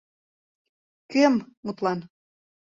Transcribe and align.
Кӧм, 1.11 1.33
мутлан? 1.65 1.99